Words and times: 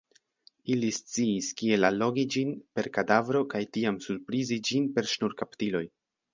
Ili 0.75 0.87
sciis 0.97 1.49
kiel 1.59 1.85
allogi 1.91 2.25
ĝin 2.37 2.55
per 2.79 2.91
kadavro 2.97 3.45
kaj 3.55 3.63
tiam 3.79 4.03
surprizi 4.09 4.61
ĝin 4.71 4.93
per 4.99 5.15
ŝnurkaptiloj. 5.15 5.87